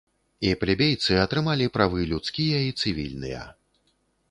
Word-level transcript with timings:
І 0.51 0.53
плебейцы 0.61 1.17
атрымалі 1.25 1.67
правы 1.77 2.09
людскія 2.13 2.65
і 2.71 2.75
цывільныя. 2.81 3.47